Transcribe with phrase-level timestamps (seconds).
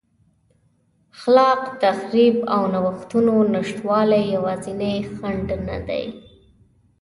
[1.19, 6.05] خلاق تخریب او نوښتونو نشتوالی یوازینی خنډ نه دی.